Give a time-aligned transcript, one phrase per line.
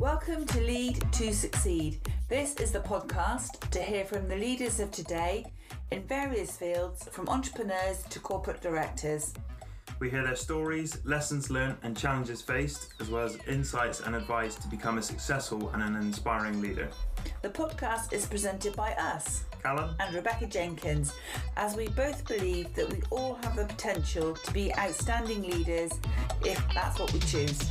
[0.00, 2.00] Welcome to Lead to Succeed.
[2.30, 5.44] This is the podcast to hear from the leaders of today
[5.90, 9.34] in various fields, from entrepreneurs to corporate directors.
[9.98, 14.54] We hear their stories, lessons learned, and challenges faced, as well as insights and advice
[14.54, 16.88] to become a successful and an inspiring leader.
[17.42, 21.12] The podcast is presented by us, Callum and Rebecca Jenkins,
[21.58, 25.92] as we both believe that we all have the potential to be outstanding leaders
[26.42, 27.70] if that's what we choose.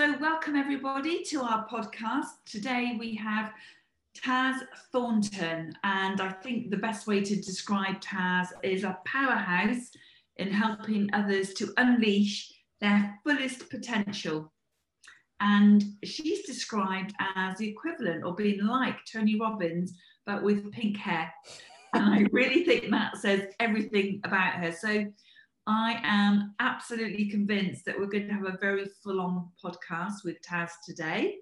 [0.00, 2.28] So, welcome everybody to our podcast.
[2.46, 3.52] Today we have
[4.16, 4.58] Taz
[4.90, 9.90] Thornton, and I think the best way to describe Taz is a powerhouse
[10.38, 12.50] in helping others to unleash
[12.80, 14.50] their fullest potential.
[15.40, 19.92] And she's described as the equivalent or being like Tony Robbins,
[20.24, 21.30] but with pink hair.
[21.92, 24.72] And I really think that says everything about her.
[24.72, 25.12] So
[25.70, 30.36] I am absolutely convinced that we're going to have a very full on podcast with
[30.42, 31.36] Taz today.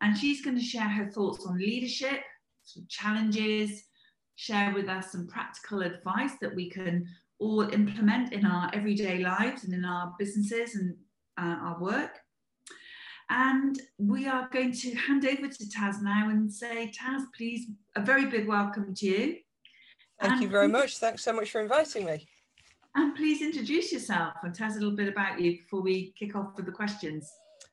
[0.00, 2.20] And she's going to share her thoughts on leadership,
[2.62, 3.82] some challenges,
[4.36, 7.08] share with us some practical advice that we can
[7.40, 10.94] all implement in our everyday lives and in our businesses and
[11.36, 12.20] uh, our work.
[13.30, 17.66] And we are going to hand over to Taz now and say, Taz, please,
[17.96, 19.38] a very big welcome to you.
[20.20, 20.98] Thank and you very much.
[20.98, 22.28] Thanks so much for inviting me.
[22.96, 26.36] And please introduce yourself and tell us a little bit about you before we kick
[26.36, 27.30] off with the questions.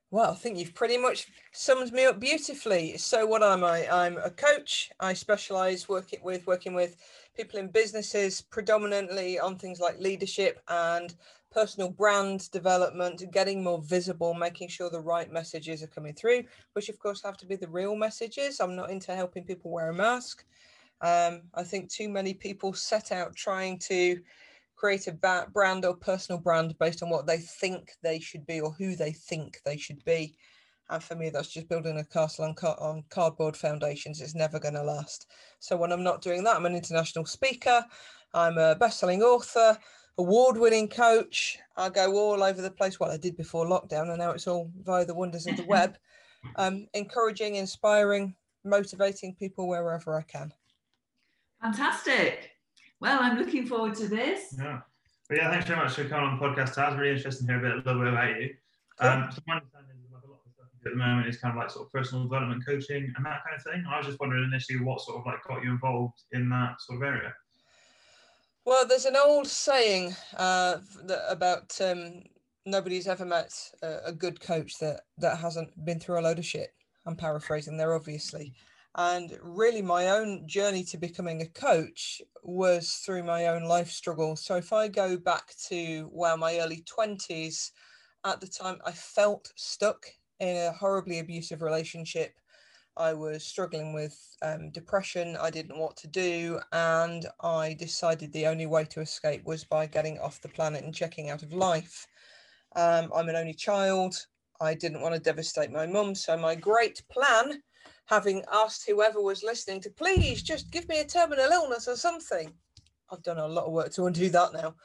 [0.09, 2.97] Well, I think you've pretty much summed me up beautifully.
[2.97, 3.87] So, what am I?
[3.89, 4.91] I'm a coach.
[4.99, 6.97] I specialise working with working with
[7.37, 11.15] people in businesses, predominantly on things like leadership and
[11.49, 16.89] personal brand development, getting more visible, making sure the right messages are coming through, which
[16.89, 18.59] of course have to be the real messages.
[18.59, 20.43] I'm not into helping people wear a mask.
[20.99, 24.19] Um, I think too many people set out trying to
[24.81, 28.71] create a brand or personal brand based on what they think they should be or
[28.71, 30.35] who they think they should be.
[30.89, 34.19] And for me, that's just building a castle on, car- on cardboard foundations.
[34.19, 35.27] It's never going to last.
[35.59, 37.85] So when I'm not doing that, I'm an international speaker.
[38.33, 39.77] I'm a best-selling author,
[40.17, 41.59] award-winning coach.
[41.77, 42.99] I go all over the place.
[42.99, 45.95] Well, I did before lockdown, and now it's all via the wonders of the web.
[46.55, 50.51] Um, encouraging, inspiring, motivating people wherever I can.
[51.61, 52.50] Fantastic.
[53.01, 54.55] Well, I'm looking forward to this.
[54.57, 54.81] Yeah.
[55.27, 56.97] But yeah, thanks very much for coming on the podcast, Taz.
[56.97, 58.53] Really interesting to hear a, bit, a little bit about you.
[58.99, 61.57] Um, so my understanding is like a lot of stuff at the moment is kind
[61.57, 63.83] of like sort of personal development coaching and that kind of thing.
[63.89, 66.97] I was just wondering initially what sort of like got you involved in that sort
[66.97, 67.33] of area.
[68.65, 72.21] Well, there's an old saying uh, that about um,
[72.67, 73.51] nobody's ever met
[73.81, 76.69] a, a, good coach that that hasn't been through a load of shit.
[77.07, 78.53] I'm paraphrasing there, obviously.
[78.95, 84.43] And really, my own journey to becoming a coach was through my own life struggles.
[84.43, 87.71] So, if I go back to well, my early 20s,
[88.25, 90.05] at the time I felt stuck
[90.39, 92.33] in a horribly abusive relationship.
[92.97, 95.37] I was struggling with um, depression.
[95.37, 96.59] I didn't know what to do.
[96.73, 100.93] And I decided the only way to escape was by getting off the planet and
[100.93, 102.05] checking out of life.
[102.75, 104.15] Um, I'm an only child.
[104.59, 106.13] I didn't want to devastate my mum.
[106.15, 107.61] So, my great plan
[108.11, 112.51] having asked whoever was listening to please just give me a terminal illness or something.
[113.09, 114.75] I've done a lot of work to undo that now.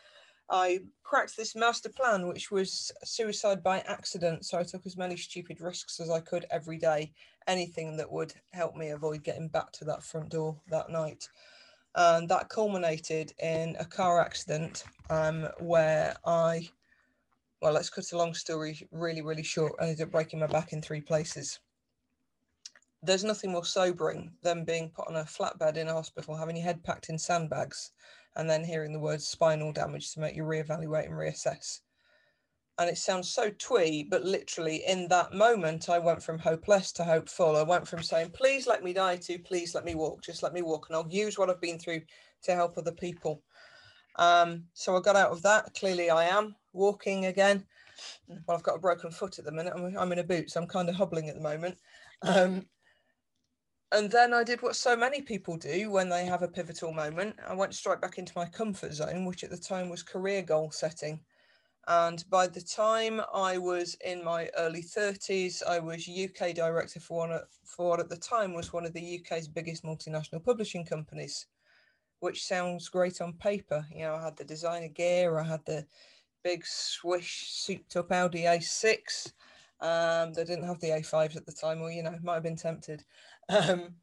[0.49, 4.45] I cracked this master plan, which was suicide by accident.
[4.45, 7.13] So I took as many stupid risks as I could every day,
[7.49, 11.29] anything that would help me avoid getting back to that front door that night.
[11.97, 16.69] And that culminated in a car accident um, where I,
[17.61, 19.73] well, let's cut a long story really, really short.
[19.81, 21.59] I ended up breaking my back in three places
[23.07, 26.65] there's nothing more sobering than being put on a flatbed in a hospital, having your
[26.65, 27.93] head packed in sandbags,
[28.37, 31.81] and then hearing the words spinal damage to make you reevaluate and reassess.
[32.79, 37.05] And it sounds so twee, but literally in that moment, I went from hopeless to
[37.05, 37.57] hopeful.
[37.57, 40.53] I went from saying, please let me die to please let me walk, just let
[40.53, 42.03] me walk, and I'll use what I've been through
[42.43, 43.43] to help other people.
[44.17, 45.75] Um, so I got out of that.
[45.75, 47.65] Clearly, I am walking again.
[48.29, 49.73] Well, I've got a broken foot at the minute.
[49.75, 51.79] I'm, I'm in a boot, so I'm kind of hobbling at the moment.
[52.23, 52.67] Um,
[53.93, 57.37] and then I did what so many people do when they have a pivotal moment.
[57.47, 60.71] I went straight back into my comfort zone, which at the time was career goal
[60.71, 61.21] setting.
[61.89, 67.29] And by the time I was in my early 30s, I was UK director for
[67.29, 71.47] one for what at the time was one of the UK's biggest multinational publishing companies,
[72.19, 73.87] which sounds great on paper.
[73.93, 75.87] You know, I had the designer gear, I had the
[76.43, 79.33] big swish souped up Audi A6.
[79.81, 82.57] Um, they didn't have the A5s at the time, or you know, might have been
[82.57, 83.05] tempted.
[83.49, 83.95] Um,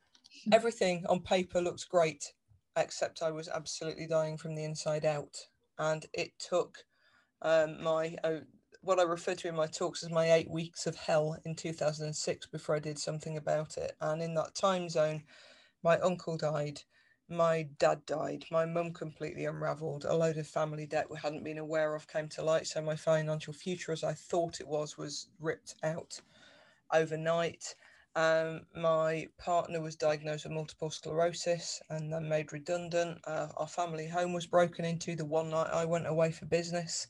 [0.52, 2.34] everything on paper looks great,
[2.76, 5.36] except I was absolutely dying from the inside out.
[5.78, 6.78] And it took
[7.42, 8.40] um, my uh,
[8.82, 12.48] what I refer to in my talks as my eight weeks of hell in 2006
[12.48, 13.94] before I did something about it.
[14.02, 15.24] And in that time zone,
[15.84, 16.82] my uncle died,
[17.30, 21.58] my dad died, my mum completely unraveled, a load of family debt we hadn't been
[21.60, 22.68] aware of came to light.
[22.68, 26.20] So my financial future, as I thought it was, was ripped out
[26.94, 27.76] overnight.
[28.16, 33.20] Um, my partner was diagnosed with multiple sclerosis and then made redundant.
[33.26, 37.08] Uh, our family home was broken into the one night I went away for business.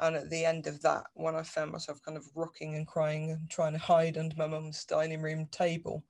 [0.00, 3.30] And at the end of that, when I found myself kind of rocking and crying
[3.30, 6.04] and trying to hide under my mum's dining room table,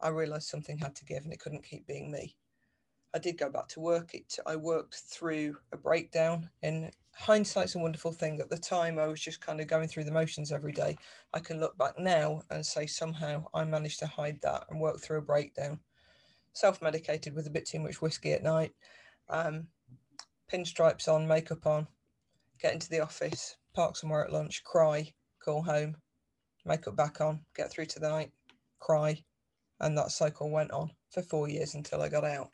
[0.00, 2.36] I realised something had to give and it couldn't keep being me.
[3.14, 4.12] I did go back to work.
[4.12, 6.50] It I worked through a breakdown.
[6.62, 8.40] In hindsight's a wonderful thing.
[8.40, 10.96] At the time, I was just kind of going through the motions every day.
[11.32, 15.00] I can look back now and say somehow I managed to hide that and work
[15.00, 15.78] through a breakdown.
[16.54, 18.72] Self-medicated with a bit too much whiskey at night,
[19.28, 19.68] um,
[20.52, 21.86] pinstripes on, makeup on,
[22.60, 25.12] get into the office, park somewhere at lunch, cry,
[25.44, 25.96] call home,
[26.64, 28.32] makeup back on, get through to the night,
[28.80, 29.20] cry,
[29.80, 32.50] and that cycle went on for four years until I got out.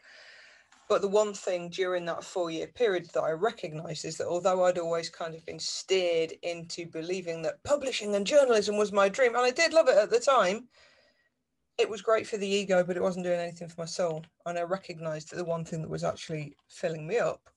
[0.90, 4.64] But the one thing during that four year period that I recognized is that although
[4.64, 9.36] I'd always kind of been steered into believing that publishing and journalism was my dream,
[9.36, 10.66] and I did love it at the time,
[11.78, 14.24] it was great for the ego, but it wasn't doing anything for my soul.
[14.46, 17.48] And I recognized that the one thing that was actually filling me up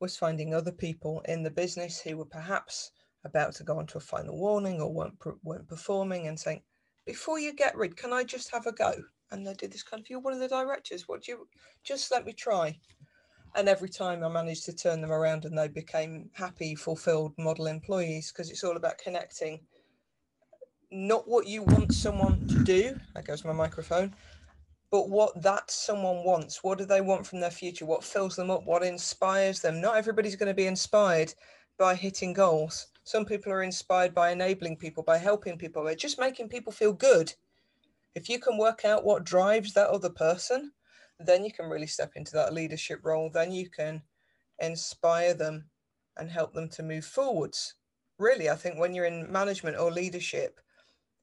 [0.00, 2.90] was finding other people in the business who were perhaps
[3.24, 6.60] about to go onto a final warning or weren't, weren't performing and saying,
[7.06, 8.94] before you get rid, can I just have a go?
[9.34, 11.48] And they did this kind of you're one of the directors what do you
[11.84, 12.76] just let me try.
[13.56, 17.66] And every time i managed to turn them around and they became happy fulfilled model
[17.66, 19.60] employees because it's all about connecting.
[20.90, 24.14] Not what you want someone to do that goes my microphone
[24.90, 26.62] but what that someone wants.
[26.62, 27.84] What do they want from their future?
[27.84, 28.64] What fills them up?
[28.64, 29.80] What inspires them?
[29.80, 31.34] Not everybody's going to be inspired
[31.78, 32.86] by hitting goals.
[33.02, 36.92] Some people are inspired by enabling people by helping people by just making people feel
[36.92, 37.34] good
[38.14, 40.72] if you can work out what drives that other person,
[41.18, 43.30] then you can really step into that leadership role.
[43.30, 44.02] Then you can
[44.60, 45.64] inspire them
[46.16, 47.74] and help them to move forwards.
[48.18, 50.60] Really, I think when you're in management or leadership,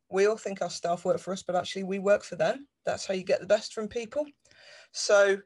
[0.10, 2.68] we all think our staff work for us, but actually we work for them.
[2.86, 4.26] That's how you get the best from people.
[4.92, 5.38] So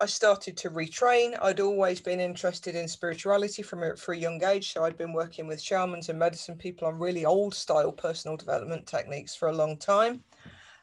[0.00, 1.38] I started to retrain.
[1.40, 4.72] I'd always been interested in spirituality from a, for a young age.
[4.72, 8.86] So I'd been working with shamans and medicine people on really old style personal development
[8.86, 10.24] techniques for a long time.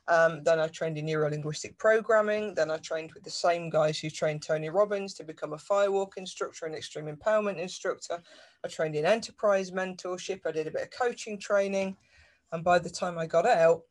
[0.07, 2.53] Um, then I trained in neuro linguistic programming.
[2.55, 6.17] Then I trained with the same guys who trained Tony Robbins to become a firewalk
[6.17, 8.21] instructor and extreme empowerment instructor.
[8.65, 10.41] I trained in enterprise mentorship.
[10.45, 11.95] I did a bit of coaching training.
[12.51, 13.83] And by the time I got out,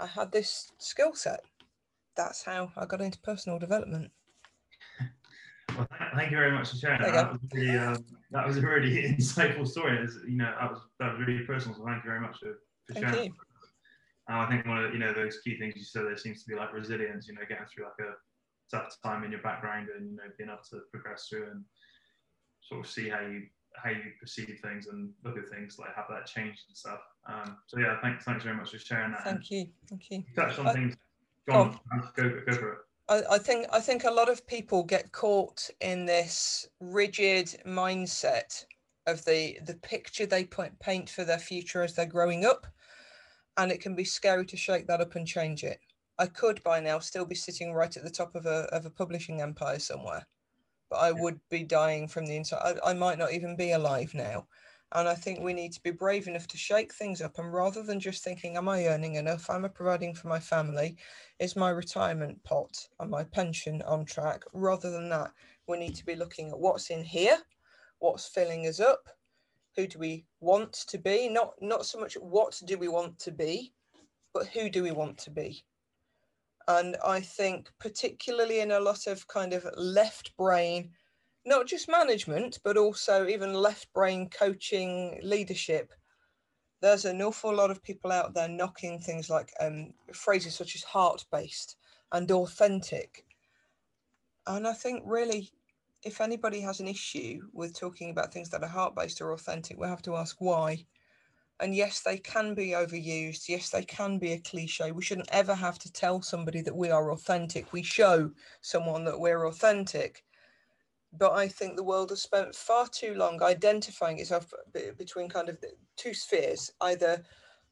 [0.00, 1.40] I had this skill set.
[2.16, 4.10] That's how I got into personal development.
[5.76, 7.00] Well, thank you very much for sharing.
[7.00, 7.96] That was, really, um,
[8.30, 10.06] that was a really insightful story.
[10.24, 11.76] You know, that was that was really personal.
[11.76, 13.34] So thank you very much for, for sharing.
[14.28, 16.50] And I think one of you know those key things you said there seems to
[16.50, 17.28] be like resilience.
[17.28, 18.12] You know, getting through like a
[18.74, 21.64] tough time in your background and you know being able to progress through and
[22.62, 23.42] sort of see how you
[23.76, 27.00] how you perceive things and look at things like have that change and stuff.
[27.28, 29.24] Um, so yeah, thanks thanks very much for sharing that.
[29.24, 30.18] Thank you, thank you.
[30.18, 30.96] you touched on I, things.
[31.46, 32.78] Go on, oh, go, go for it.
[33.08, 38.64] I, I think I think a lot of people get caught in this rigid mindset
[39.06, 40.44] of the the picture they
[40.80, 42.66] paint for their future as they're growing up
[43.56, 45.78] and it can be scary to shake that up and change it.
[46.18, 48.90] I could by now still be sitting right at the top of a of a
[48.90, 50.26] publishing empire somewhere,
[50.90, 52.78] but I would be dying from the inside.
[52.84, 54.46] I, I might not even be alive now.
[54.92, 57.38] And I think we need to be brave enough to shake things up.
[57.38, 59.50] And rather than just thinking, am I earning enough?
[59.50, 60.96] Am I providing for my family?
[61.40, 64.44] Is my retirement pot and my pension on track?
[64.52, 65.32] Rather than that,
[65.66, 67.38] we need to be looking at what's in here,
[67.98, 69.08] what's filling us up,
[69.76, 71.28] who do we want to be?
[71.28, 73.72] Not not so much what do we want to be
[74.32, 75.64] but who do we want to be?
[76.66, 80.90] And i think particularly in a lot of kind of left brain
[81.44, 85.92] not just management but also even left brain coaching leadership
[86.80, 90.82] there's an awful lot of people out there knocking things like um, phrases such as
[90.82, 91.76] heart based
[92.12, 93.24] and authentic.
[94.46, 95.50] And i think really
[96.04, 99.78] if anybody has an issue with talking about things that are heart based or authentic,
[99.78, 100.84] we have to ask why.
[101.60, 103.48] And yes, they can be overused.
[103.48, 104.92] Yes, they can be a cliche.
[104.92, 107.72] We shouldn't ever have to tell somebody that we are authentic.
[107.72, 108.30] We show
[108.60, 110.24] someone that we're authentic.
[111.16, 114.52] But I think the world has spent far too long identifying itself
[114.98, 115.58] between kind of
[115.96, 117.24] two spheres, either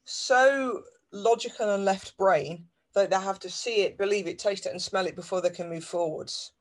[0.05, 4.71] so logical and left brain that they have to see it, believe it, taste it,
[4.71, 6.52] and smell it before they can move forwards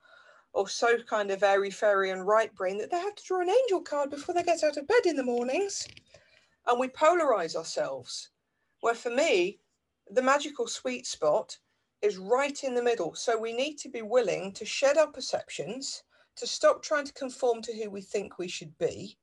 [0.52, 3.50] or so kind of airy fairy and right brain that they have to draw an
[3.50, 5.86] angel card before they get out of bed in the mornings.
[6.66, 8.30] And we polarize ourselves.
[8.80, 9.58] Where for me,
[10.10, 11.58] the magical sweet spot
[12.02, 13.14] is right in the middle.
[13.14, 16.02] So we need to be willing to shed our perceptions,
[16.36, 19.16] to stop trying to conform to who we think we should be,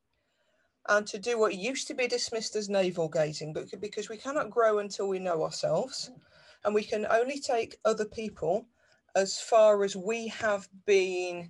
[0.88, 4.50] and to do what used to be dismissed as navel gazing, but because we cannot
[4.50, 6.12] grow until we know ourselves,
[6.64, 8.66] and we can only take other people
[9.16, 11.50] as far as we have been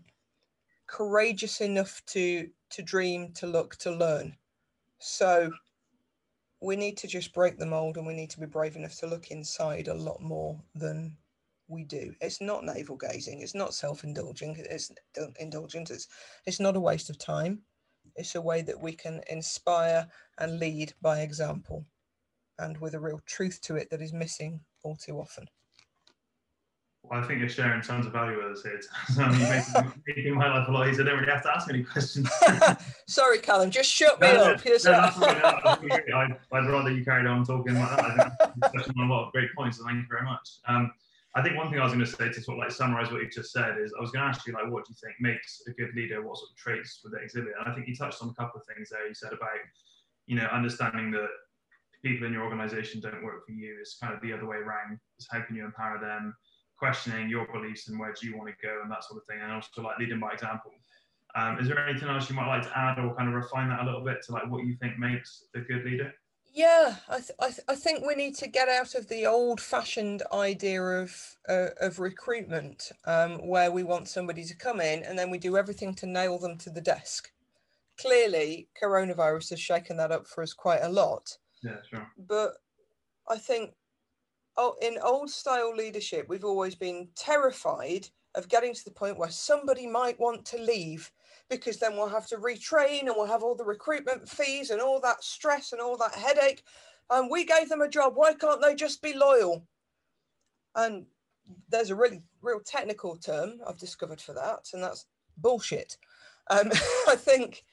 [0.87, 4.35] courageous enough to to dream, to look, to learn.
[4.99, 5.51] So
[6.61, 9.07] we need to just break the mold and we need to be brave enough to
[9.07, 11.17] look inside a lot more than
[11.67, 12.13] we do.
[12.21, 14.91] It's not navel gazing, it's not self-indulging, it's
[15.39, 16.07] indulgent, it's
[16.45, 17.61] it's not a waste of time.
[18.15, 20.07] It's a way that we can inspire
[20.39, 21.85] and lead by example
[22.57, 25.47] and with a real truth to it that is missing all too often.
[27.09, 28.79] Well, I think you're sharing tons of value with us here.
[29.13, 31.05] So you're making, making, my life a lot easier.
[31.05, 32.29] I don't really have to ask any questions.
[33.07, 34.63] Sorry, Callum, just shut me no, up.
[34.63, 38.53] No, I'd, I'd, rather you carried on talking like that.
[38.61, 40.59] I think on a lot of great points, so thank you very much.
[40.67, 40.91] Um,
[41.35, 43.21] I think one thing I was going to say to sort of like summarize what
[43.21, 45.15] you just said is I was going to ask you like what do you think
[45.19, 46.21] makes a good leader?
[46.21, 47.53] What sort of traits would they exhibit?
[47.59, 49.07] And I think you touched on a couple of things there.
[49.07, 49.49] You said about
[50.25, 51.29] you know understanding that
[52.03, 53.77] people in your organization don't work for you.
[53.79, 54.99] It's kind of the other way around.
[55.19, 56.35] Is how can you empower them?
[56.79, 59.39] Questioning your beliefs and where do you want to go and that sort of thing,
[59.43, 60.71] and also like leading by example.
[61.35, 63.81] Um, is there anything else you might like to add or kind of refine that
[63.81, 66.11] a little bit to like what you think makes a good leader?
[66.51, 70.23] Yeah, I, th- I, th- I think we need to get out of the old-fashioned
[70.33, 75.29] idea of uh, of recruitment, um, where we want somebody to come in and then
[75.29, 77.31] we do everything to nail them to the desk.
[78.01, 81.37] Clearly, coronavirus has shaken that up for us quite a lot.
[81.61, 82.09] Yeah, sure.
[82.17, 82.53] But
[83.29, 83.75] I think
[84.59, 89.31] oh, in old style leadership, we've always been terrified of getting to the point where
[89.31, 91.09] somebody might want to leave
[91.49, 94.99] because then we'll have to retrain and we'll have all the recruitment fees and all
[94.99, 96.61] that stress and all that headache.
[97.09, 98.13] And we gave them a job.
[98.15, 99.65] Why can't they just be loyal?
[100.75, 101.05] And
[101.69, 105.05] there's a really real technical term I've discovered for that, and that's
[105.37, 105.97] bullshit.
[106.49, 106.69] Um,
[107.07, 107.63] I think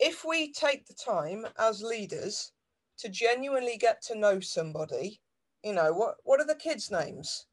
[0.00, 2.52] if we take the time as leaders
[2.98, 5.20] to genuinely get to know somebody
[5.66, 7.46] you know, what what are the kids' names?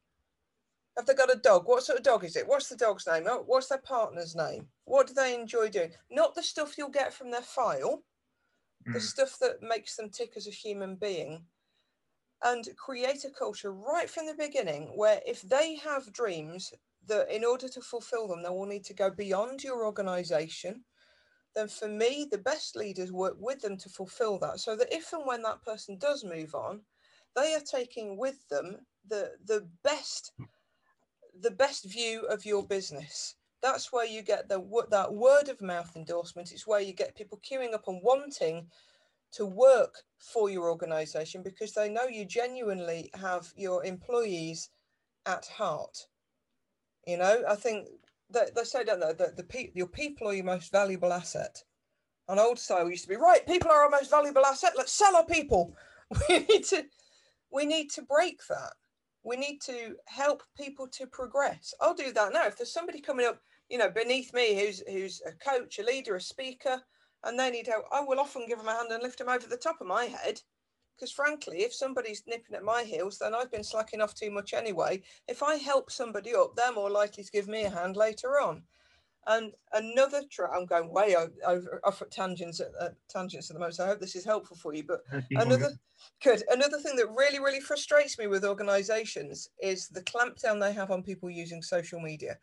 [0.96, 1.66] Have they got a dog?
[1.66, 2.46] What sort of dog is it?
[2.46, 3.24] What's the dog's name?
[3.28, 4.68] Oh, what's their partner's name?
[4.84, 5.90] What do they enjoy doing?
[6.12, 8.04] Not the stuff you'll get from their file,
[8.88, 8.92] mm.
[8.92, 11.42] the stuff that makes them tick as a human being.
[12.44, 16.72] And create a culture right from the beginning where if they have dreams
[17.08, 20.84] that in order to fulfill them, they will need to go beyond your organization.
[21.56, 25.12] Then for me, the best leaders work with them to fulfill that so that if
[25.12, 26.82] and when that person does move on,
[27.36, 30.32] they are taking with them the the best
[31.40, 33.34] the best view of your business.
[33.62, 36.52] That's where you get the that word of mouth endorsement.
[36.52, 38.68] It's where you get people queuing up and wanting
[39.32, 44.70] to work for your organization because they know you genuinely have your employees
[45.26, 46.06] at heart.
[47.06, 47.88] You know i think
[48.30, 51.62] that they say don't they that the pe- your people are your most valuable asset.
[52.28, 54.72] On old style used to be right people are our most valuable asset.
[54.76, 55.76] Let's sell our people.
[56.28, 56.84] We need to
[57.54, 58.72] we need to break that.
[59.22, 61.72] We need to help people to progress.
[61.80, 62.46] I'll do that now.
[62.46, 66.16] If there's somebody coming up, you know, beneath me who's who's a coach, a leader,
[66.16, 66.82] a speaker,
[67.22, 69.46] and they need help, I will often give them a hand and lift them over
[69.46, 70.42] the top of my head.
[70.94, 74.52] Because frankly, if somebody's nipping at my heels, then I've been slacking off too much
[74.52, 75.02] anyway.
[75.26, 78.64] If I help somebody up, they're more likely to give me a hand later on.
[79.26, 83.60] And another track, I'm going way over, off at tangents at, at, tangents at the
[83.60, 83.76] moment.
[83.76, 84.84] So I hope this is helpful for you.
[84.84, 85.00] But
[85.30, 85.70] another
[86.22, 90.90] good, another thing that really, really frustrates me with organisations is the clampdown they have
[90.90, 92.36] on people using social media.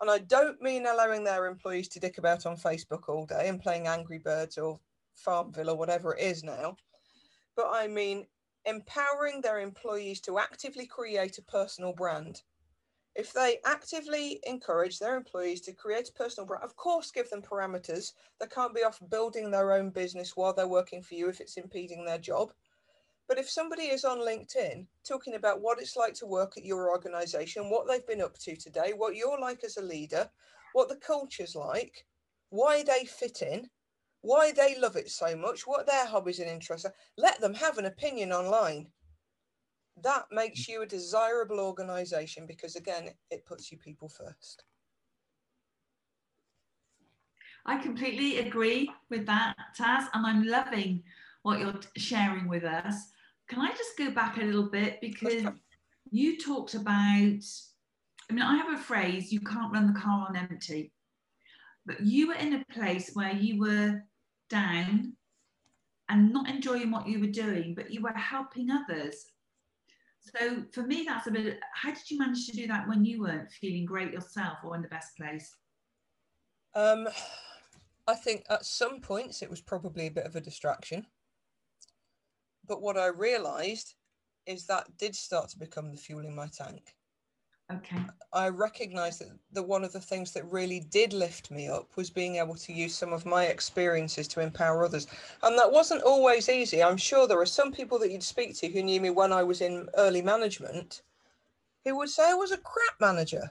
[0.00, 3.60] And I don't mean allowing their employees to dick about on Facebook all day and
[3.60, 4.78] playing Angry Birds or
[5.18, 6.76] Farmville or whatever it is now,
[7.56, 8.26] but I mean
[8.64, 12.42] empowering their employees to actively create a personal brand
[13.18, 17.42] if they actively encourage their employees to create a personal brand, of course, give them
[17.42, 18.12] parameters.
[18.38, 21.56] They can't be off building their own business while they're working for you if it's
[21.56, 22.52] impeding their job.
[23.26, 26.90] But if somebody is on LinkedIn talking about what it's like to work at your
[26.90, 30.30] organization, what they've been up to today, what you're like as a leader,
[30.72, 32.06] what the culture's like,
[32.50, 33.68] why they fit in,
[34.20, 37.78] why they love it so much, what their hobbies and interests are, let them have
[37.78, 38.86] an opinion online
[40.02, 44.64] that makes you a desirable organization because again it puts you people first
[47.66, 51.02] i completely agree with that taz and i'm loving
[51.42, 53.08] what you're sharing with us
[53.48, 55.44] can i just go back a little bit because
[56.10, 57.42] you talked about
[58.30, 60.92] I mean, I have a phrase you can't run the car on empty.
[61.86, 64.02] But you were in a place where you were
[64.50, 65.14] down
[66.10, 69.24] and not enjoying what you were doing, but you were helping others.
[70.36, 71.60] So for me, that's a bit.
[71.74, 74.82] How did you manage to do that when you weren't feeling great yourself or in
[74.82, 75.56] the best place?
[76.74, 77.08] Um,
[78.06, 81.06] I think at some points it was probably a bit of a distraction.
[82.66, 83.94] But what I realised
[84.46, 86.94] is that did start to become the fuel in my tank.
[87.70, 87.98] Okay.
[88.32, 92.08] I recognised that the one of the things that really did lift me up was
[92.08, 95.06] being able to use some of my experiences to empower others.
[95.42, 96.82] And that wasn't always easy.
[96.82, 99.42] I'm sure there are some people that you'd speak to who knew me when I
[99.42, 101.02] was in early management
[101.84, 103.50] who would say I was a crap manager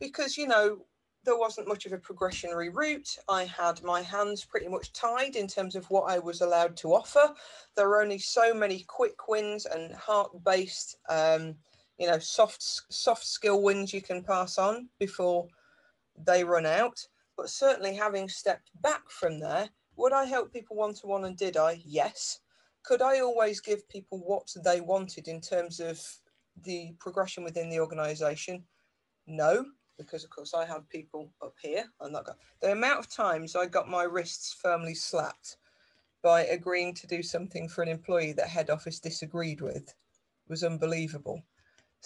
[0.00, 0.84] because, you know,
[1.24, 3.16] there wasn't much of a progressionary route.
[3.28, 6.94] I had my hands pretty much tied in terms of what I was allowed to
[6.94, 7.34] offer.
[7.74, 10.96] There were only so many quick wins and heart based.
[11.08, 11.56] Um,
[11.98, 15.46] you know soft soft skill wins you can pass on before
[16.24, 16.98] they run out.
[17.36, 21.36] But certainly having stepped back from there would i help people one to one and
[21.36, 21.80] did i?
[21.84, 22.40] Yes.
[22.82, 26.00] Could i always give people what they wanted in terms of
[26.64, 28.64] the progression within the organization?
[29.26, 29.64] No
[29.98, 31.84] because of course i had people up here.
[32.00, 32.26] And that
[32.60, 35.56] the amount of times i got my wrists firmly slapped
[36.22, 39.94] by agreeing to do something for an employee that head office disagreed with
[40.48, 41.42] was unbelievable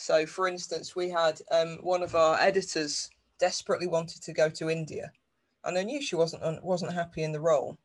[0.01, 4.71] so, for instance, we had um, one of our editors desperately wanted to go to
[4.71, 5.13] India,
[5.65, 7.77] and I knew she wasn't wasn't happy in the role,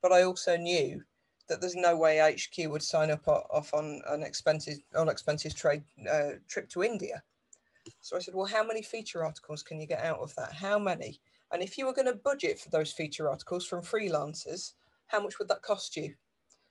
[0.00, 1.02] but I also knew
[1.46, 5.82] that there's no way HQ would sign up off on an expenses on expenses trade
[6.10, 7.22] uh, trip to India.
[8.00, 10.54] So I said, well, how many feature articles can you get out of that?
[10.54, 11.20] How many?
[11.52, 14.72] And if you were going to budget for those feature articles from freelancers,
[15.08, 16.14] how much would that cost you?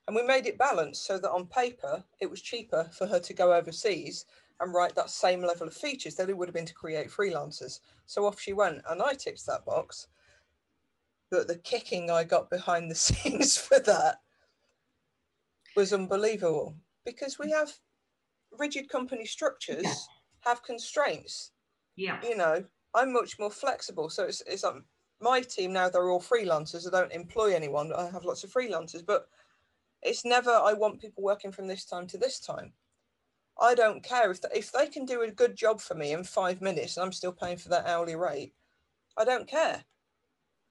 [0.08, 3.34] And we made it balanced so that on paper it was cheaper for her to
[3.34, 4.26] go overseas
[4.60, 7.80] and write that same level of features that it would have been to create freelancers.
[8.06, 10.08] So off she went, and I ticked that box.
[11.30, 14.20] But the kicking I got behind the scenes for that
[15.76, 17.72] was unbelievable because we have
[18.58, 19.94] rigid company structures, yeah.
[20.40, 21.52] have constraints.
[21.96, 22.20] Yeah.
[22.24, 22.64] You know,
[22.96, 24.10] I'm much more flexible.
[24.10, 24.86] So it's, it's um,
[25.22, 26.88] my team now, they're all freelancers.
[26.88, 29.28] I don't employ anyone, I have lots of freelancers, but
[30.02, 32.74] it's never, I want people working from this time to this time.
[33.60, 36.62] I don't care if if they can do a good job for me in five
[36.62, 38.54] minutes and I'm still paying for that hourly rate.
[39.18, 39.84] I don't care.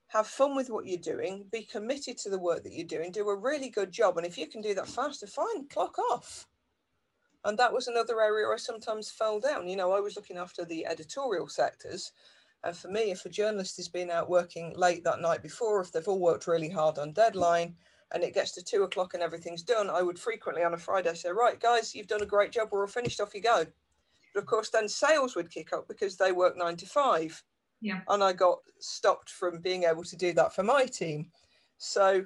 [0.07, 1.45] Have fun with what you're doing.
[1.51, 3.11] Be committed to the work that you're doing.
[3.11, 5.67] Do a really good job, and if you can do that faster, fine.
[5.67, 6.47] Clock off.
[7.43, 9.67] And that was another area I sometimes fell down.
[9.67, 12.13] You know, I was looking after the editorial sectors,
[12.63, 15.91] and for me, if a journalist has been out working late that night before, if
[15.91, 17.75] they've all worked really hard on deadline,
[18.13, 21.13] and it gets to two o'clock and everything's done, I would frequently on a Friday
[21.13, 22.69] say, right, guys, you've done a great job.
[22.71, 23.19] We're all finished.
[23.19, 23.65] Off you go.
[24.33, 27.43] But of course, then sales would kick up because they work nine to five.
[27.81, 28.01] Yeah.
[28.07, 31.31] And I got stopped from being able to do that for my team.
[31.77, 32.23] So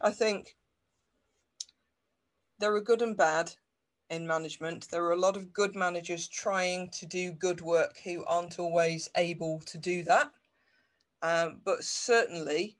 [0.00, 0.56] I think
[2.58, 3.52] there are good and bad
[4.10, 4.88] in management.
[4.90, 9.08] There are a lot of good managers trying to do good work who aren't always
[9.16, 10.30] able to do that.
[11.22, 12.76] Um, but certainly,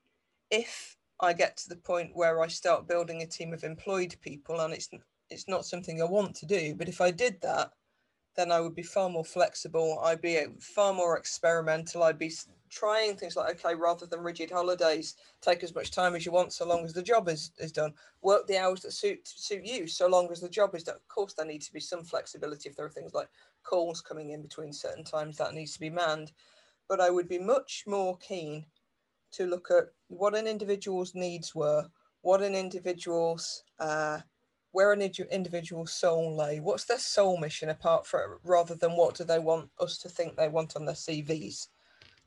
[0.51, 4.59] if I get to the point where I start building a team of employed people,
[4.61, 4.89] and it's
[5.29, 6.75] it's not something I want to do.
[6.75, 7.71] But if I did that,
[8.35, 9.99] then I would be far more flexible.
[10.03, 12.03] I'd be far more experimental.
[12.03, 12.31] I'd be
[12.69, 16.53] trying things like okay, rather than rigid holidays, take as much time as you want,
[16.53, 17.93] so long as the job is is done.
[18.21, 20.95] Work the hours that suit suit you, so long as the job is done.
[20.95, 23.29] Of course, there needs to be some flexibility if there are things like
[23.63, 26.31] calls coming in between certain times that needs to be manned.
[26.87, 28.67] But I would be much more keen
[29.37, 31.85] to look at what an individual's needs were,
[32.21, 34.19] what an individual's uh,
[34.71, 39.23] where an individual's soul lay, what's their soul mission apart from rather than what do
[39.23, 41.67] they want us to think they want on their CVs.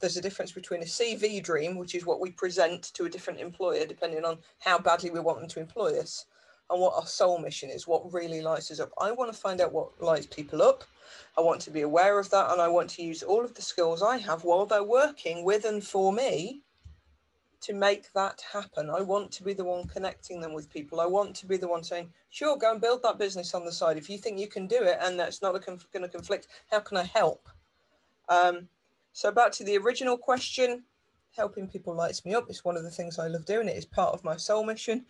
[0.01, 3.39] There's a difference between a CV dream, which is what we present to a different
[3.39, 6.25] employer, depending on how badly we want them to employ us,
[6.71, 8.91] and what our soul mission is, what really lights us up.
[8.99, 10.83] I want to find out what lights people up.
[11.37, 13.63] I want to be aware of that, and I want to use all of the
[13.63, 16.63] skills I have while they're working with and for me
[17.63, 18.89] to make that happen.
[18.89, 21.01] I want to be the one connecting them with people.
[21.01, 23.73] I want to be the one saying, sure, go and build that business on the
[23.73, 23.99] side.
[23.99, 26.81] If you think you can do it and that's not conf- going to conflict, how
[26.81, 27.49] can I help?
[28.29, 28.69] Um,
[29.13, 30.85] so back to the original question,
[31.37, 32.47] helping people lights me up.
[32.49, 33.69] It's one of the things I love doing.
[33.69, 35.05] It is part of my soul mission.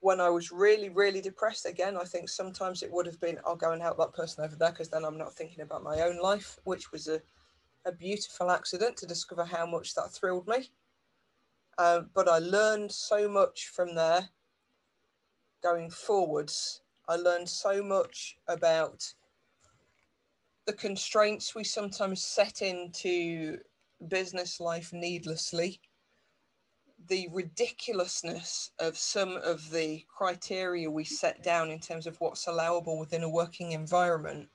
[0.00, 3.56] When I was really, really depressed, again, I think sometimes it would have been, I'll
[3.56, 6.20] go and help that person over there because then I'm not thinking about my own
[6.20, 7.20] life, which was a,
[7.84, 10.70] a beautiful accident to discover how much that thrilled me.
[11.78, 14.30] Uh, but I learned so much from there
[15.62, 16.80] going forwards.
[17.08, 19.04] I learned so much about
[20.66, 23.58] the constraints we sometimes set into
[24.08, 25.80] business life needlessly,
[27.08, 32.98] the ridiculousness of some of the criteria we set down in terms of what's allowable
[32.98, 34.48] within a working environment,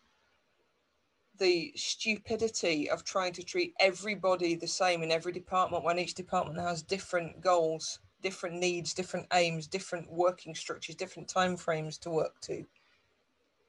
[1.41, 6.59] the stupidity of trying to treat everybody the same in every department when each department
[6.59, 12.63] has different goals, different needs, different aims, different working structures, different timeframes to work to.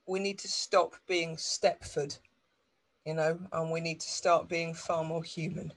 [0.06, 2.18] We need to stop being Stepford
[3.04, 5.72] you know, and we need to start being far more human.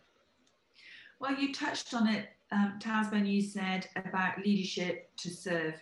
[1.19, 2.79] Well, you touched on it, um,
[3.25, 5.73] you said about leadership to serve.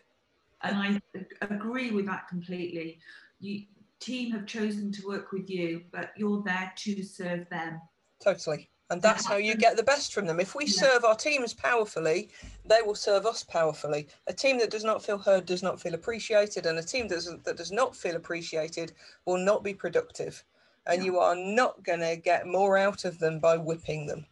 [0.62, 1.02] And I
[1.42, 3.00] agree with that completely.
[3.40, 3.64] You
[4.04, 7.82] team have chosen to work with you, but you're there to serve them.
[8.24, 8.70] Totally.
[8.90, 10.40] And that's how you get the best from them.
[10.40, 10.74] If we yeah.
[10.74, 12.30] serve our teams powerfully,
[12.66, 14.08] they will serve us powerfully.
[14.28, 17.16] A team that does not feel heard does not feel appreciated, and a team that
[17.16, 18.92] does, that does not feel appreciated
[19.26, 20.44] will not be productive
[20.86, 21.06] and yeah.
[21.06, 24.26] you are not going to get more out of them by whipping them.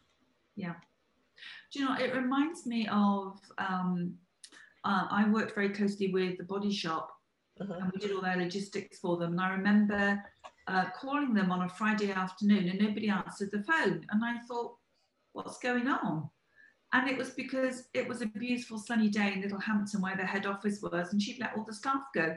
[0.55, 0.73] Yeah.
[1.71, 4.13] Do you know, it reminds me of um,
[4.83, 7.11] uh, I worked very closely with the body shop
[7.61, 7.79] uh-huh.
[7.79, 9.31] and we did all their logistics for them.
[9.33, 10.23] And I remember
[10.67, 14.05] uh, calling them on a Friday afternoon and nobody answered the phone.
[14.09, 14.75] And I thought,
[15.33, 16.29] what's going on?
[16.93, 20.45] And it was because it was a beautiful sunny day in Littlehampton where the head
[20.45, 22.35] office was, and she'd let all the staff go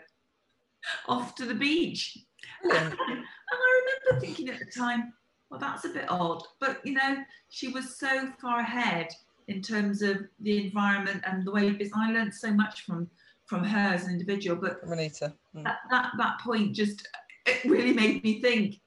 [1.08, 2.18] off to the beach.
[2.64, 2.86] Yeah.
[2.86, 5.12] and I remember thinking at the time,
[5.50, 6.42] well, that's a bit odd.
[6.60, 7.16] But, you know,
[7.48, 9.08] she was so far ahead
[9.48, 11.92] in terms of the environment and the way business.
[11.96, 13.08] I learned so much from
[13.46, 14.60] from her as an individual.
[14.60, 15.34] But Anita.
[15.54, 15.64] Mm.
[15.64, 17.06] That, that, that point just
[17.46, 18.80] it really made me think,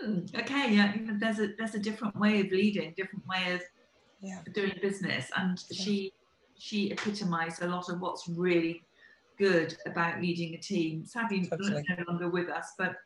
[0.00, 3.62] hmm, okay, yeah, there's a there's a different way of leading, different way of
[4.20, 4.40] yeah.
[4.54, 5.30] doing business.
[5.36, 5.84] And yeah.
[5.84, 6.12] she
[6.58, 8.82] she epitomized a lot of what's really
[9.38, 11.04] good about leading a team.
[11.04, 12.96] Sadly, no longer with us, but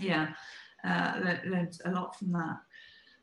[0.00, 0.28] yeah,
[0.84, 2.58] uh, learned a lot from that.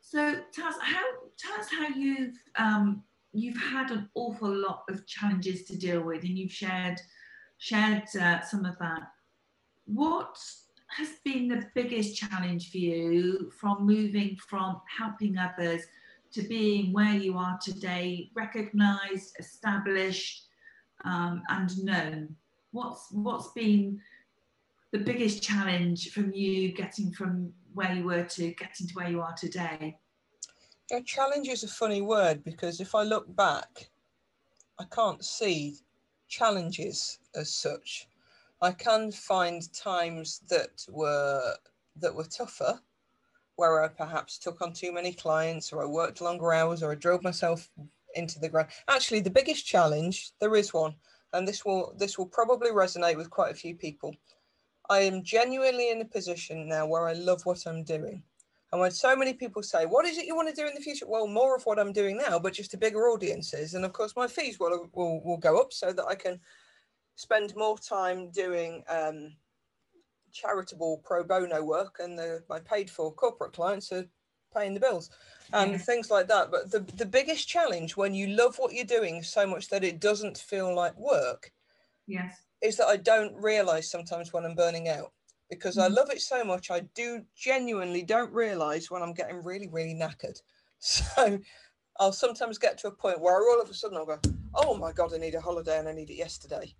[0.00, 0.18] So,
[0.56, 1.04] Taz, how
[1.38, 6.22] tell us how you've um, you've had an awful lot of challenges to deal with,
[6.22, 7.00] and you've shared
[7.58, 9.02] shared uh, some of that.
[9.84, 10.38] What
[10.96, 15.82] has been the biggest challenge for you from moving from helping others
[16.32, 20.46] to being where you are today, recognized, established,
[21.04, 22.36] um, and known?
[22.72, 24.00] What's what's been
[24.92, 29.20] the biggest challenge from you getting from where you were to getting to where you
[29.20, 29.98] are today?
[30.90, 33.90] Yeah, challenge is a funny word because if I look back,
[34.76, 35.76] I can't see
[36.26, 38.08] challenges as such.
[38.60, 41.54] I can find times that were
[41.94, 42.80] that were tougher,
[43.54, 46.96] where I perhaps took on too many clients, or I worked longer hours, or I
[46.96, 47.70] drove myself
[48.16, 48.70] into the ground.
[48.88, 50.96] Actually, the biggest challenge there is one,
[51.32, 54.16] and this will this will probably resonate with quite a few people.
[54.88, 58.24] I am genuinely in a position now where I love what I'm doing.
[58.72, 60.80] And when so many people say, What is it you want to do in the
[60.80, 61.06] future?
[61.08, 63.74] Well, more of what I'm doing now, but just to bigger audiences.
[63.74, 66.40] And of course, my fees will, will, will go up so that I can
[67.16, 69.32] spend more time doing um,
[70.32, 74.06] charitable pro bono work and the, my paid for corporate clients are
[74.54, 75.10] paying the bills
[75.52, 75.78] and yeah.
[75.78, 76.50] things like that.
[76.50, 80.00] But the, the biggest challenge when you love what you're doing so much that it
[80.00, 81.52] doesn't feel like work
[82.06, 82.40] yes.
[82.62, 85.12] is that I don't realize sometimes when I'm burning out
[85.50, 85.78] because.
[85.78, 86.70] I love it so much.
[86.70, 90.40] I do genuinely don't realize when I'm getting really, really knackered.
[90.82, 91.38] So
[91.98, 94.18] I'll sometimes get to a point where all of a sudden I'll go,
[94.54, 96.74] oh my God, I need a holiday and I need it yesterday.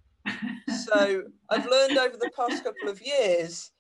[0.87, 3.73] so I've learned over the past couple of years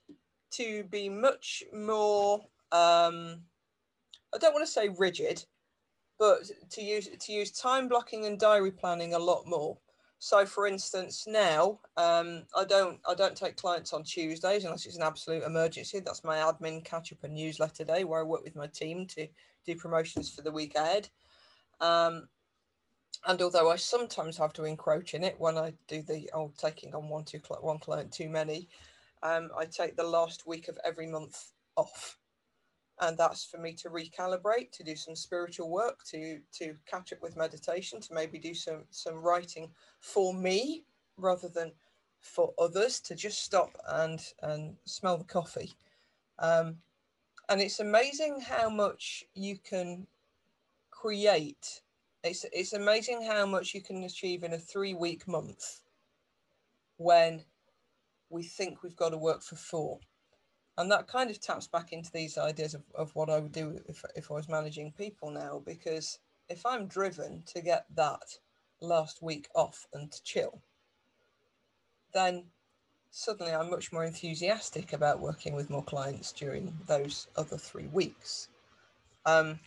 [0.51, 3.41] to be much more um,
[4.35, 5.45] I don't want to say rigid,
[6.19, 6.39] but
[6.71, 9.79] to use to use time blocking and diary planning a lot more.
[10.23, 14.97] So, for instance, now um, I don't I don't take clients on Tuesdays unless it's
[14.97, 16.01] an absolute emergency.
[16.01, 19.27] That's my admin catch up and newsletter day where I work with my team to
[19.65, 21.09] do promotions for the week ahead.
[21.81, 22.29] Um,
[23.27, 26.95] and although I sometimes have to encroach in it when I do the old taking
[26.95, 28.69] on one too one client too many,
[29.23, 32.19] um, I take the last week of every month off
[33.01, 37.23] and that's for me to recalibrate to do some spiritual work to to catch up
[37.23, 40.85] with meditation to maybe do some some writing for me
[41.17, 41.73] rather than
[42.21, 45.73] for others to just stop and and smell the coffee.
[46.39, 46.77] Um,
[47.49, 50.07] and it's amazing how much you can
[50.91, 51.83] create.
[52.23, 55.81] It's it's amazing how much you can achieve in a three week month
[56.99, 57.43] when
[58.29, 59.99] we think we've got to work for four
[60.81, 63.79] and that kind of taps back into these ideas of, of what I would do
[63.87, 68.39] if, if I was managing people now, because if I'm driven to get that
[68.81, 70.63] last week off and to chill,
[72.15, 72.45] then
[73.11, 78.49] suddenly I'm much more enthusiastic about working with more clients during those other three weeks.
[79.27, 79.61] Um,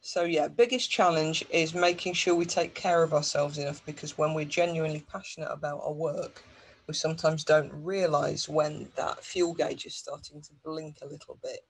[0.00, 4.32] so yeah, biggest challenge is making sure we take care of ourselves enough because when
[4.32, 6.42] we're genuinely passionate about our work,
[6.86, 11.60] we sometimes don't realize when that fuel gauge is starting to blink a little bit.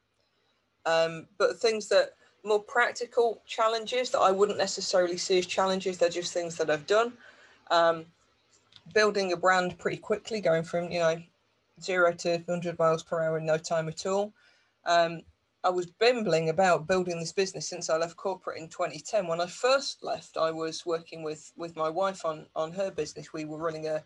[0.87, 6.09] Um, but things that more practical challenges that I wouldn't necessarily see as challenges, they're
[6.09, 7.13] just things that I've done.
[7.71, 8.07] Um,
[8.95, 11.23] building a brand pretty quickly, going from, you know,
[11.81, 14.33] zero to 100 miles per hour in no time at all.
[14.85, 15.23] Um,
[15.65, 19.29] I was bimbling about building this business since I left corporate in 2010.
[19.29, 23.33] When I first left, I was working with with my wife on on her business.
[23.33, 24.03] We were running a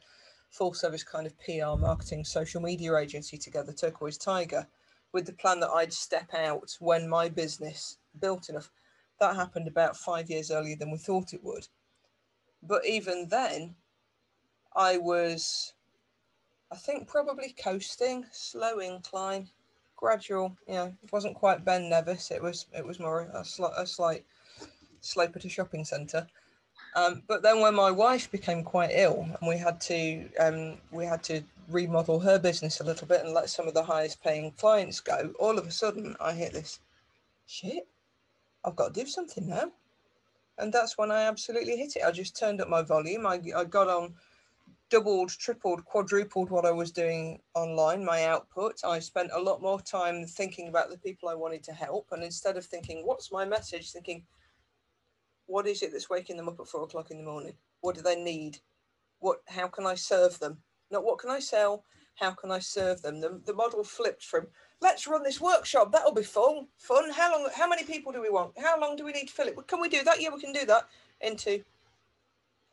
[0.50, 4.66] full service kind of PR marketing social media agency together, Turquoise Tiger,
[5.12, 8.70] with the plan that I'd step out when my business built enough.
[9.20, 11.66] That happened about five years earlier than we thought it would.
[12.62, 13.76] But even then,
[14.74, 15.72] I was,
[16.70, 19.48] I think, probably coasting, slow incline,
[19.96, 20.56] gradual.
[20.68, 22.30] You know, it wasn't quite Ben Nevis.
[22.30, 24.24] It was it was more a, slight a slight
[25.00, 26.26] slope at a shopping centre.
[26.96, 31.04] Um, but then when my wife became quite ill and we had to um, we
[31.04, 34.50] had to remodel her business a little bit and let some of the highest paying
[34.52, 36.80] clients go, all of a sudden I hit this
[37.46, 37.86] shit.
[38.64, 39.70] I've got to do something now.
[40.58, 42.02] And that's when I absolutely hit it.
[42.02, 43.26] I just turned up my volume.
[43.26, 44.14] I, I got on
[44.88, 48.80] doubled, tripled, quadrupled what I was doing online, my output.
[48.84, 52.06] I spent a lot more time thinking about the people I wanted to help.
[52.12, 54.22] And instead of thinking, what's my message, thinking,
[55.46, 57.54] what is it that's waking them up at four o'clock in the morning?
[57.80, 58.58] What do they need?
[59.20, 60.58] What, how can I serve them?
[60.90, 61.84] Not what can I sell?
[62.16, 63.20] How can I serve them?
[63.20, 64.46] The, the model flipped from
[64.80, 65.92] let's run this workshop.
[65.92, 66.66] That'll be fun.
[66.78, 67.10] Fun.
[67.10, 67.48] How long?
[67.54, 68.52] How many people do we want?
[68.58, 69.66] How long do we need to fill it?
[69.66, 70.20] Can we do that?
[70.20, 70.88] Yeah, we can do that.
[71.20, 71.62] Into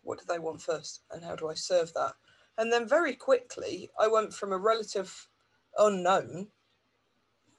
[0.04, 2.14] what do they want first and how do I serve that?
[2.58, 5.28] And then very quickly, I went from a relative
[5.78, 6.48] unknown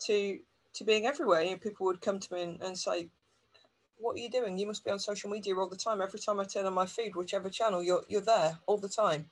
[0.07, 0.39] to
[0.75, 1.43] to being everywhere.
[1.43, 3.09] You know, people would come to me and, and say,
[3.97, 4.59] "What are you doing?
[4.59, 6.01] You must be on social media all the time.
[6.01, 9.31] Every time I turn on my feed, whichever channel, you're you're there all the time."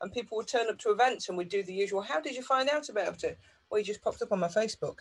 [0.00, 2.00] And people would turn up to events and we'd do the usual.
[2.00, 3.38] How did you find out about it?
[3.68, 5.00] Well, you just popped up on my Facebook.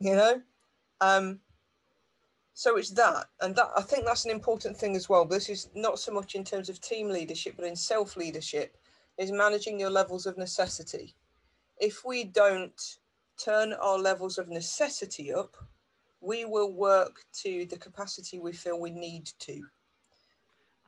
[0.00, 0.42] You know,
[1.00, 1.40] um,
[2.54, 5.68] so it's that and that i think that's an important thing as well this is
[5.74, 8.76] not so much in terms of team leadership but in self leadership
[9.18, 11.14] is managing your levels of necessity
[11.78, 12.98] if we don't
[13.36, 15.56] turn our levels of necessity up
[16.24, 19.60] we will work to the capacity we feel we need to.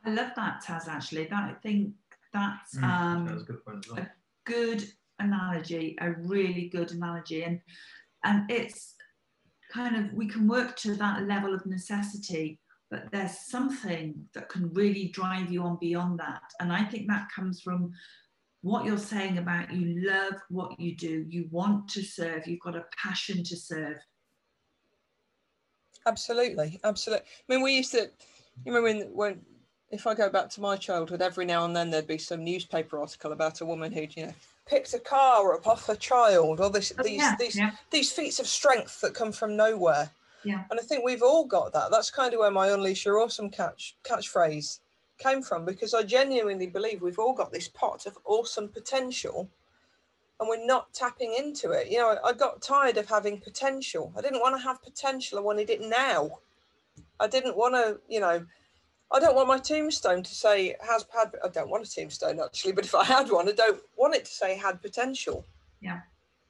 [0.04, 1.26] I love that taz actually.
[1.26, 1.92] That i think
[2.32, 3.98] that's mm, um, that good well.
[3.98, 4.10] a
[4.44, 4.84] good
[5.18, 7.42] analogy a really good analogy.
[7.44, 7.60] And
[8.24, 8.94] and it's
[9.72, 14.72] kind of we can work to that level of necessity but there's something that can
[14.72, 16.42] really drive you on beyond that.
[16.60, 17.92] And i think that comes from
[18.62, 21.24] what you're saying about you love what you do.
[21.28, 22.46] You want to serve.
[22.46, 23.98] You've got a passion to serve
[26.06, 28.02] absolutely absolutely i mean we used to
[28.64, 29.40] you remember when, when
[29.90, 32.98] if i go back to my childhood every now and then there'd be some newspaper
[32.98, 34.34] article about a woman who'd you know
[34.66, 37.70] picked a car up off a child, or this, oh, these yeah, these yeah.
[37.90, 40.10] these feats of strength that come from nowhere.
[40.44, 40.64] Yeah.
[40.70, 41.90] And I think we've all got that.
[41.90, 44.80] That's kind of where my unleash your awesome catch catchphrase
[45.18, 49.48] came from because I genuinely believe we've all got this pot of awesome potential
[50.38, 51.88] and we're not tapping into it.
[51.90, 54.12] You know, I got tired of having potential.
[54.16, 55.38] I didn't want to have potential.
[55.38, 56.38] I wanted it now.
[57.18, 58.44] I didn't want to, you know,
[59.12, 61.32] I don't want my tombstone to say has had.
[61.44, 64.24] I don't want a tombstone actually, but if I had one, I don't want it
[64.24, 65.46] to say had potential.
[65.80, 66.00] Yeah.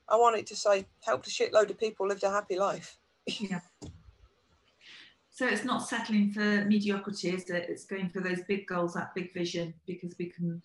[0.09, 2.99] I want it to say helped a shitload of people lived a happy life.
[3.27, 3.61] yeah.
[5.31, 7.67] So it's not settling for mediocrity, is it?
[7.69, 10.63] It's going for those big goals, that big vision, because we can.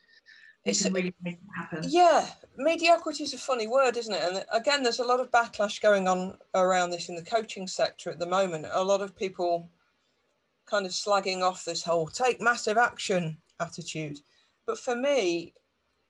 [0.63, 1.83] It's, really make it happen.
[1.87, 4.21] Yeah, mediocrity is a funny word, isn't it?
[4.21, 8.11] And again, there's a lot of backlash going on around this in the coaching sector
[8.11, 8.67] at the moment.
[8.71, 9.69] A lot of people
[10.67, 14.19] kind of slagging off this whole take massive action attitude.
[14.67, 15.53] But for me,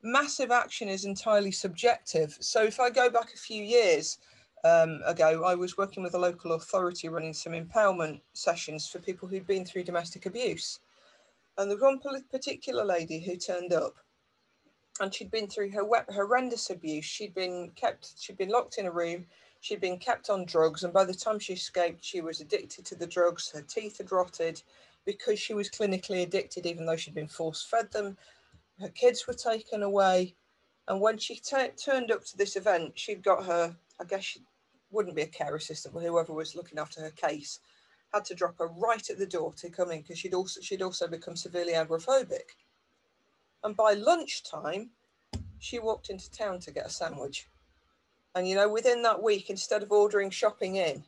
[0.04, 2.38] massive action is entirely subjective.
[2.42, 4.18] So if I go back a few years
[4.66, 9.30] um, ago, I was working with a local authority running some empowerment sessions for people
[9.30, 10.80] who'd been through domestic abuse.
[11.58, 13.96] And there was one particular lady who turned up
[15.00, 17.06] and she'd been through her horrendous abuse.
[17.06, 19.26] She'd been kept, she'd been locked in a room
[19.62, 22.96] She'd been kept on drugs, and by the time she escaped, she was addicted to
[22.96, 23.52] the drugs.
[23.52, 24.64] Her teeth had rotted
[25.06, 28.18] because she was clinically addicted, even though she'd been force fed them.
[28.80, 30.34] Her kids were taken away.
[30.88, 34.42] And when she turned up to this event, she'd got her, I guess she
[34.90, 37.60] wouldn't be a care assistant, but whoever was looking after her case
[38.12, 40.82] had to drop her right at the door to come in because she'd also she'd
[40.82, 42.56] also become severely agoraphobic.
[43.64, 44.92] And by lunchtime,
[45.60, 47.48] she walked into town to get a sandwich.
[48.34, 51.04] And you know, within that week, instead of ordering shopping in,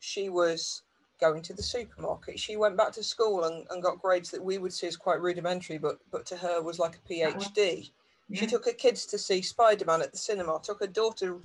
[0.00, 0.82] she was
[1.20, 2.40] going to the supermarket.
[2.40, 5.20] She went back to school and, and got grades that we would see as quite
[5.20, 7.38] rudimentary, but but to her was like a uh-huh.
[7.38, 7.90] PhD.
[8.28, 8.40] Yeah.
[8.40, 11.38] She took her kids to see Spider Man at the cinema, took her daughter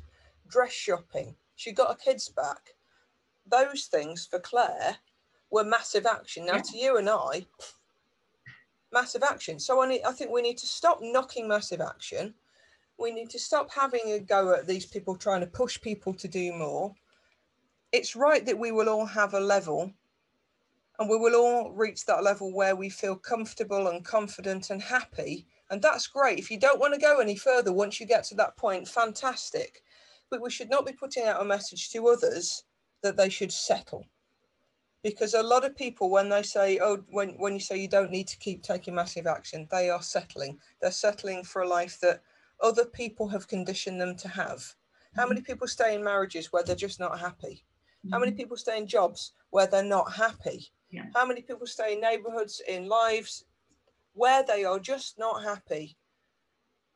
[0.50, 1.36] dress shopping.
[1.56, 2.76] She got her kids back.
[3.46, 4.98] Those things for Claire
[5.52, 6.46] were massive action.
[6.46, 6.62] Now, Yeah.
[6.62, 7.46] to you and I,
[8.92, 9.60] massive action.
[9.60, 12.34] So I, need, I think we need to stop knocking massive action.
[13.00, 16.28] We need to stop having a go at these people trying to push people to
[16.28, 16.94] do more.
[17.92, 19.94] It's right that we will all have a level
[21.00, 25.46] and we will all reach that level where we feel comfortable and confident and happy.
[25.70, 26.40] And that's great.
[26.40, 29.84] If you don't want to go any further once you get to that point, fantastic.
[30.30, 32.64] But we should not be putting out a message to others
[33.04, 34.06] that they should settle.
[35.04, 38.12] Because a lot of people, when they say, oh, when, when you say you don't
[38.12, 40.58] need to keep taking massive action, they are settling.
[40.82, 42.22] They're settling for a life that
[42.62, 44.64] other people have conditioned them to have.
[45.16, 45.52] How many mm-hmm.
[45.52, 47.64] people stay in marriages where they're just not happy?
[48.12, 48.38] How many mm-hmm.
[48.38, 50.72] people stay in jobs where they're not happy?
[50.90, 51.06] Yeah.
[51.14, 53.44] How many people stay in neighborhoods, in lives
[54.14, 55.98] where they are just not happy?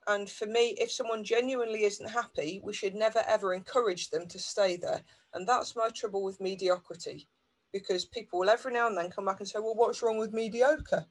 [0.07, 4.39] And for me, if someone genuinely isn't happy, we should never ever encourage them to
[4.39, 5.01] stay there.
[5.33, 7.27] And that's my trouble with mediocrity
[7.71, 10.33] because people will every now and then come back and say, well, what's wrong with
[10.33, 11.05] mediocre?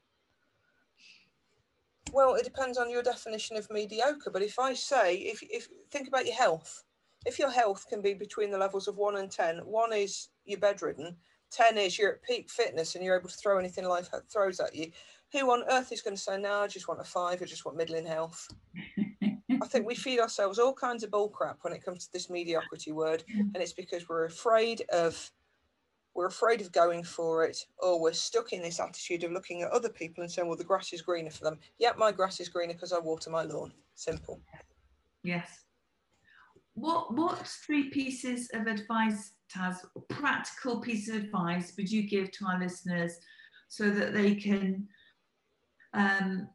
[2.12, 4.31] Well, it depends on your definition of mediocre.
[4.31, 6.85] But if I say, if, if think about your health,
[7.25, 10.59] if your health can be between the levels of one and 10, one is you're
[10.59, 11.16] bedridden,
[11.51, 14.75] 10 is you're at peak fitness and you're able to throw anything life throws at
[14.75, 14.90] you.
[15.33, 17.64] Who on earth is going to say, no, I just want a five, I just
[17.64, 18.49] want middling health?
[19.62, 22.31] I think we feed ourselves all kinds of bull crap when it comes to this
[22.31, 25.31] mediocrity word, and it's because we're afraid of
[26.20, 29.70] we're afraid of going for it, or we're stuck in this attitude of looking at
[29.70, 32.50] other people and saying, "Well, the grass is greener for them." Yep, my grass is
[32.50, 33.72] greener because I water my lawn.
[33.94, 34.38] Simple.
[35.22, 35.64] Yes.
[36.74, 39.76] What what three pieces of advice, Taz,
[40.11, 43.16] practical pieces of advice would you give to our listeners
[43.68, 44.87] so that they can
[45.94, 46.50] um,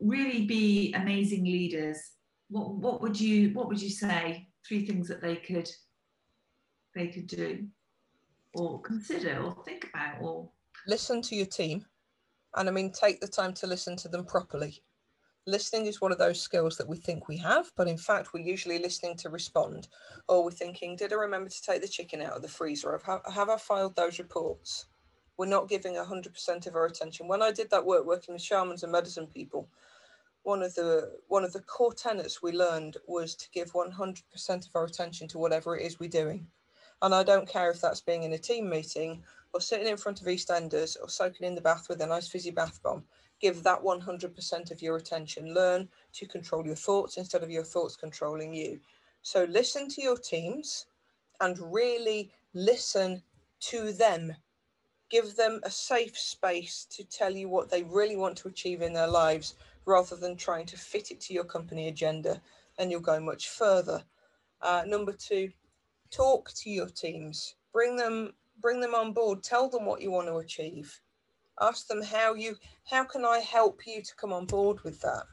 [0.00, 1.98] really be amazing leaders?
[2.48, 4.48] What what would you what would you say?
[4.66, 5.70] Three things that they could
[6.94, 7.66] they could do,
[8.54, 10.48] or consider, or think about, or
[10.86, 11.86] Listen to your team,
[12.56, 14.82] and I mean, take the time to listen to them properly.
[15.46, 18.40] Listening is one of those skills that we think we have, but in fact, we're
[18.44, 19.88] usually listening to respond,
[20.28, 22.92] or we're thinking, "Did I remember to take the chicken out of the freezer?
[23.06, 24.86] Have, have I filed those reports?"
[25.36, 27.26] We're not giving 100% of our attention.
[27.28, 29.68] When I did that work working with shamans and medicine people,
[30.42, 34.76] one of the one of the core tenets we learned was to give 100% of
[34.76, 36.46] our attention to whatever it is we're doing.
[37.02, 40.20] And I don't care if that's being in a team meeting or sitting in front
[40.20, 43.04] of EastEnders or soaking in the bath with a nice fizzy bath bomb.
[43.40, 45.52] Give that 100% of your attention.
[45.52, 48.78] Learn to control your thoughts instead of your thoughts controlling you.
[49.22, 50.86] So listen to your teams
[51.40, 53.20] and really listen
[53.62, 54.36] to them.
[55.10, 58.92] Give them a safe space to tell you what they really want to achieve in
[58.92, 59.54] their lives
[59.86, 62.40] rather than trying to fit it to your company agenda,
[62.78, 64.04] and you'll go much further.
[64.60, 65.50] Uh, number two,
[66.12, 67.56] talk to your teams.
[67.72, 69.42] Bring them, bring them on board.
[69.42, 71.00] Tell them what you want to achieve.
[71.60, 72.56] Ask them how you,
[72.88, 75.24] how can I help you to come on board with that?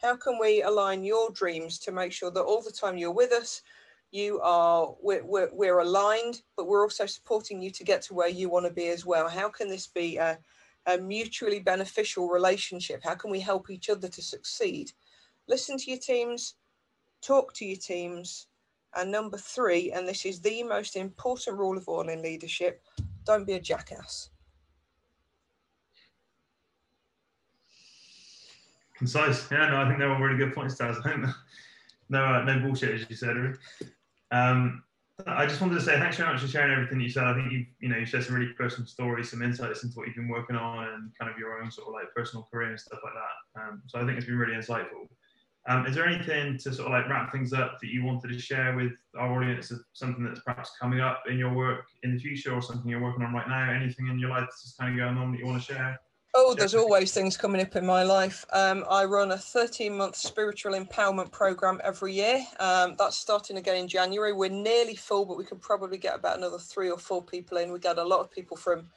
[0.00, 3.32] How can we align your dreams to make sure that all the time you're with
[3.32, 3.62] us,
[4.10, 8.28] you are we're, we're, we're aligned, but we're also supporting you to get to where
[8.28, 9.28] you want to be as well.
[9.28, 10.38] How can this be a,
[10.86, 13.02] a mutually beneficial relationship?
[13.02, 14.92] How can we help each other to succeed?
[15.48, 16.54] Listen to your teams,
[17.22, 18.46] talk to your teams.
[18.96, 22.82] And number three, and this is the most important rule of all in leadership
[23.24, 24.30] don't be a jackass.
[28.96, 29.50] Concise.
[29.50, 30.96] Yeah, no, I think they're all really good points, Taz.
[32.10, 33.56] No, uh, no bullshit, as you said.
[34.30, 34.82] Um,
[35.26, 37.24] I just wanted to say thanks very much for sharing everything you said.
[37.24, 40.06] I think you, you know, you shared some really personal stories, some insights into what
[40.06, 42.78] you've been working on, and kind of your own sort of like personal career and
[42.78, 43.60] stuff like that.
[43.60, 45.08] Um, so I think it's been really insightful.
[45.66, 48.38] Um, is there anything to sort of like wrap things up that you wanted to
[48.38, 52.20] share with our audience of something that's perhaps coming up in your work in the
[52.20, 53.70] future or something you're working on right now?
[53.70, 55.98] Anything in your life that's just kind of going on that you want to share?
[56.36, 58.44] Oh, there's always things coming up in my life.
[58.52, 62.44] Um, I run a 13 month spiritual empowerment program every year.
[62.58, 64.32] Um, that's starting again in January.
[64.32, 67.72] We're nearly full, but we could probably get about another three or four people in.
[67.72, 68.88] We get a lot of people from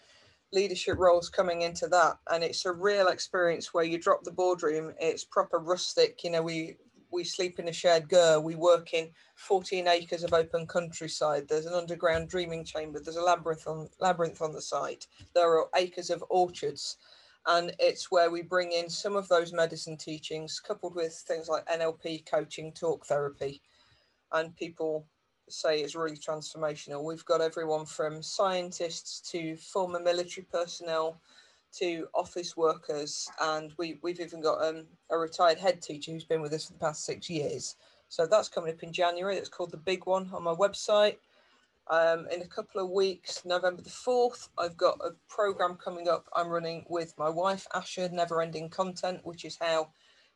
[0.53, 4.93] leadership roles coming into that, and it's a real experience where you drop the boardroom.
[4.99, 6.23] It's proper rustic.
[6.23, 6.77] You know, we
[7.11, 8.39] we sleep in a shared ger.
[8.39, 11.47] We work in 14 acres of open countryside.
[11.47, 12.99] There's an underground dreaming chamber.
[12.99, 15.07] There's a labyrinth on labyrinth on the site.
[15.33, 16.97] There are acres of orchards
[17.47, 21.65] and it's where we bring in some of those medicine teachings coupled with things like
[21.67, 23.61] NLP coaching, talk therapy,
[24.33, 25.07] and people
[25.49, 27.03] say it's really transformational.
[27.03, 31.21] We've got everyone from scientists to former military personnel
[31.73, 36.41] to office workers, and we, we've even got um, a retired head teacher who's been
[36.41, 37.75] with us for the past six years.
[38.09, 39.35] So that's coming up in January.
[39.35, 41.17] It's called The Big One on my website.
[41.89, 46.27] Um, in a couple of weeks, November the 4th, I've got a program coming up
[46.35, 49.89] I'm running with my wife, Asher, Never Ending Content, which is how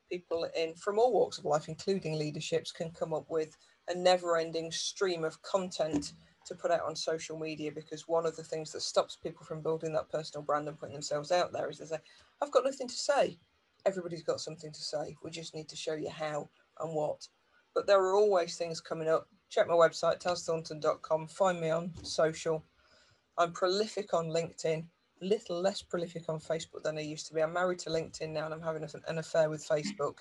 [0.09, 3.57] people in from all walks of life, including leaderships, can come up with
[3.87, 6.13] a never ending stream of content
[6.45, 9.61] to put out on social media because one of the things that stops people from
[9.61, 11.97] building that personal brand and putting themselves out there is they say,
[12.41, 13.37] I've got nothing to say.
[13.85, 15.15] Everybody's got something to say.
[15.23, 17.27] We just need to show you how and what.
[17.73, 22.63] But there are always things coming up check my website, tazthornton.com, find me on social.
[23.37, 24.85] I'm prolific on LinkedIn,
[25.21, 27.41] a little less prolific on Facebook than I used to be.
[27.41, 30.19] I'm married to LinkedIn now and I'm having an affair with Facebook.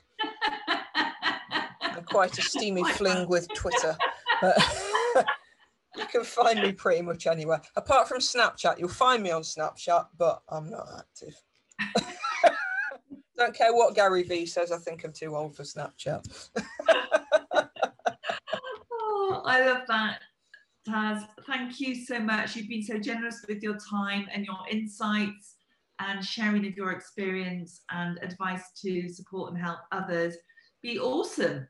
[2.11, 3.97] Quite a steamy fling with Twitter.
[5.97, 7.61] you can find me pretty much anywhere.
[7.77, 11.35] Apart from Snapchat, you'll find me on Snapchat, but I'm not active.
[13.37, 16.51] Don't care what Gary Vee says, I think I'm too old for Snapchat.
[18.93, 20.21] Oh, I love that.
[20.87, 22.57] Taz, thank you so much.
[22.57, 25.57] You've been so generous with your time and your insights
[26.01, 30.37] and sharing of your experience and advice to support and help others.
[30.83, 31.67] Be awesome.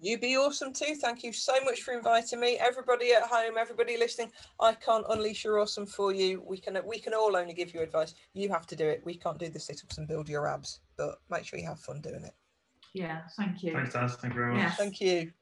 [0.00, 0.96] You be awesome too.
[0.96, 2.58] Thank you so much for inviting me.
[2.58, 6.42] Everybody at home, everybody listening, I can't unleash your awesome for you.
[6.46, 8.14] We can we can all only give you advice.
[8.34, 9.02] You have to do it.
[9.04, 12.00] We can't do the sit-ups and build your abs, but make sure you have fun
[12.00, 12.34] doing it.
[12.92, 13.72] Yeah, thank you.
[13.72, 14.16] Thanks, Taz.
[14.16, 14.74] Thank you very much.
[14.74, 15.32] Thank you.